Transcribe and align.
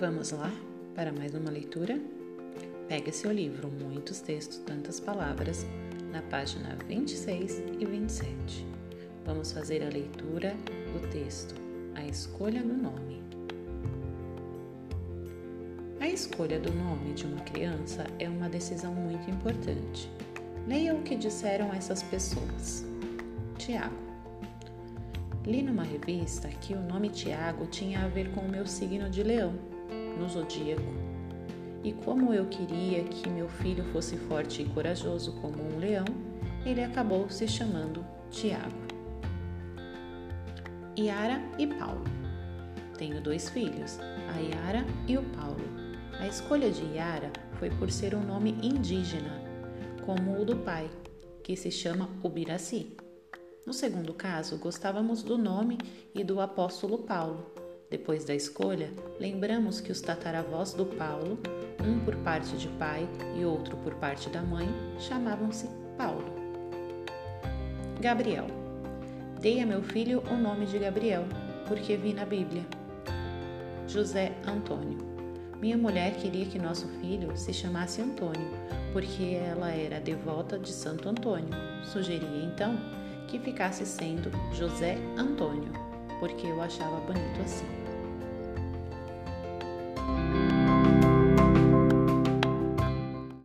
Vamos 0.00 0.30
lá 0.30 0.50
para 0.94 1.12
mais 1.12 1.34
uma 1.34 1.50
leitura? 1.50 2.00
Pega 2.88 3.12
seu 3.12 3.30
livro 3.30 3.68
Muitos 3.68 4.20
Textos, 4.20 4.56
Tantas 4.60 4.98
Palavras, 4.98 5.66
na 6.10 6.22
página 6.22 6.74
26 6.88 7.62
e 7.78 7.84
27. 7.84 8.66
Vamos 9.26 9.52
fazer 9.52 9.82
a 9.82 9.90
leitura 9.90 10.56
do 10.94 11.06
texto 11.10 11.54
A 11.94 12.02
Escolha 12.06 12.62
do 12.62 12.72
Nome. 12.72 13.22
A 16.00 16.08
escolha 16.08 16.58
do 16.58 16.72
nome 16.72 17.12
de 17.12 17.26
uma 17.26 17.40
criança 17.42 18.06
é 18.18 18.26
uma 18.26 18.48
decisão 18.48 18.94
muito 18.94 19.30
importante. 19.30 20.10
Leia 20.66 20.94
o 20.94 21.02
que 21.02 21.14
disseram 21.14 21.74
essas 21.74 22.02
pessoas. 22.04 22.86
Tiago. 23.58 24.00
Li 25.44 25.60
numa 25.62 25.84
revista 25.84 26.48
que 26.48 26.72
o 26.72 26.80
nome 26.80 27.10
Tiago 27.10 27.66
tinha 27.66 28.02
a 28.02 28.08
ver 28.08 28.30
com 28.32 28.40
o 28.40 28.48
meu 28.48 28.66
signo 28.66 29.10
de 29.10 29.22
leão, 29.22 29.54
no 30.20 30.28
zodíaco. 30.28 30.82
E 31.82 31.92
como 31.92 32.34
eu 32.34 32.46
queria 32.46 33.02
que 33.04 33.28
meu 33.28 33.48
filho 33.48 33.82
fosse 33.84 34.16
forte 34.16 34.62
e 34.62 34.66
corajoso 34.66 35.32
como 35.40 35.56
um 35.62 35.78
leão, 35.78 36.04
ele 36.64 36.84
acabou 36.84 37.28
se 37.30 37.48
chamando 37.48 38.04
Tiago. 38.30 38.90
Yara 40.98 41.40
e 41.58 41.66
Paulo. 41.66 42.04
Tenho 42.98 43.22
dois 43.22 43.48
filhos, 43.48 43.98
a 44.28 44.38
Yara 44.38 44.84
e 45.08 45.16
o 45.16 45.22
Paulo. 45.22 45.64
A 46.18 46.26
escolha 46.26 46.70
de 46.70 46.84
Yara 46.94 47.32
foi 47.58 47.70
por 47.70 47.90
ser 47.90 48.14
um 48.14 48.22
nome 48.22 48.58
indígena, 48.62 49.40
como 50.04 50.38
o 50.38 50.44
do 50.44 50.56
pai, 50.56 50.90
que 51.42 51.56
se 51.56 51.70
chama 51.70 52.10
Ubiraci. 52.22 52.94
No 53.64 53.72
segundo 53.72 54.12
caso, 54.12 54.58
gostávamos 54.58 55.22
do 55.22 55.38
nome 55.38 55.78
e 56.14 56.22
do 56.22 56.40
apóstolo 56.40 56.98
Paulo. 56.98 57.59
Depois 57.90 58.24
da 58.24 58.34
escolha, 58.34 58.88
lembramos 59.18 59.80
que 59.80 59.90
os 59.90 60.00
tataravós 60.00 60.72
do 60.72 60.86
Paulo, 60.86 61.36
um 61.84 61.98
por 62.04 62.14
parte 62.18 62.56
de 62.56 62.68
pai 62.68 63.08
e 63.36 63.44
outro 63.44 63.76
por 63.78 63.94
parte 63.96 64.28
da 64.28 64.40
mãe, 64.40 64.68
chamavam-se 65.00 65.68
Paulo. 65.98 66.32
Gabriel. 68.00 68.46
Dei 69.40 69.60
a 69.60 69.66
meu 69.66 69.82
filho 69.82 70.22
o 70.30 70.36
nome 70.36 70.66
de 70.66 70.78
Gabriel, 70.78 71.24
porque 71.66 71.96
vi 71.96 72.12
na 72.12 72.24
Bíblia. 72.24 72.64
José 73.88 74.32
Antônio. 74.46 74.98
Minha 75.60 75.76
mulher 75.76 76.14
queria 76.14 76.46
que 76.46 76.58
nosso 76.58 76.86
filho 77.00 77.36
se 77.36 77.52
chamasse 77.52 78.00
Antônio, 78.00 78.48
porque 78.92 79.34
ela 79.34 79.70
era 79.70 80.00
devota 80.00 80.58
de 80.58 80.70
Santo 80.70 81.08
Antônio. 81.08 81.50
Sugeria 81.84 82.44
então 82.44 82.78
que 83.26 83.38
ficasse 83.38 83.84
sendo 83.84 84.30
José 84.54 84.96
Antônio, 85.16 85.72
porque 86.20 86.46
eu 86.46 86.62
achava 86.62 87.00
bonito 87.00 87.40
assim. 87.42 87.89